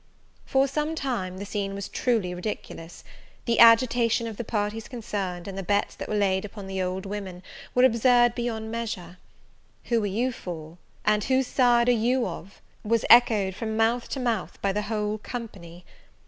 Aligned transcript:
For 0.47 0.67
some 0.67 0.95
time, 0.95 1.37
the 1.37 1.45
scene 1.45 1.75
was 1.75 1.87
truly 1.87 2.33
ridiculous: 2.33 3.03
the 3.45 3.59
agitation 3.59 4.25
of 4.25 4.37
the 4.37 4.43
parties 4.43 4.87
concerned, 4.87 5.47
and 5.47 5.55
the 5.55 5.61
bets 5.61 5.93
that 5.93 6.07
were 6.09 6.15
laid 6.15 6.43
upon 6.43 6.65
the 6.65 6.81
old 6.81 7.05
women, 7.05 7.43
were 7.75 7.83
absurd 7.83 8.33
beyond 8.33 8.71
measure. 8.71 9.19
Who 9.89 10.01
are 10.03 10.07
you 10.07 10.31
for? 10.31 10.79
and 11.05 11.25
whose 11.25 11.45
side 11.45 11.87
are 11.87 11.91
you 11.91 12.25
of? 12.25 12.63
was 12.83 13.05
echoed 13.11 13.53
from 13.53 13.77
mouth 13.77 14.09
to 14.09 14.19
mouth 14.19 14.59
by 14.59 14.71
the 14.71 14.81
whole 14.89 15.19
company. 15.19 15.85